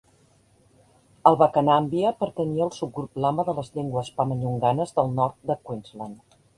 [1.31, 6.41] El bakanambia pertanyia al subgrup lama de les llengües pama-nyunganes del nord de Queensland.